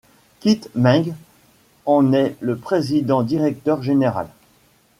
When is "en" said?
1.85-2.11